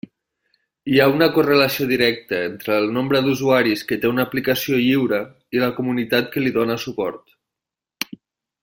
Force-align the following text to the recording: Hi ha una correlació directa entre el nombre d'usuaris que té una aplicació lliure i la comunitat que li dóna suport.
Hi 0.93 0.95
ha 1.03 1.09
una 1.15 1.27
correlació 1.35 1.85
directa 1.91 2.39
entre 2.45 2.73
el 2.85 2.89
nombre 2.97 3.21
d'usuaris 3.27 3.85
que 3.91 3.99
té 4.07 4.11
una 4.15 4.27
aplicació 4.29 4.81
lliure 4.87 5.21
i 5.59 5.63
la 5.67 5.71
comunitat 5.79 6.33
que 6.33 6.47
li 6.47 6.57
dóna 6.61 6.83
suport. 6.87 8.11